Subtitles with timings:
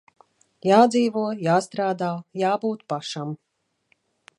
[0.67, 2.11] Jādzīvo, jāstrādā,
[2.45, 3.41] jābūt pašam.